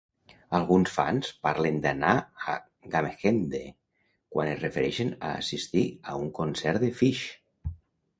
[0.59, 2.13] Alguns fans parlen d'"anar
[2.53, 2.55] a
[2.95, 3.61] Gamehendge"
[4.37, 7.21] quan es refereixen a assistir a un concert de Phish.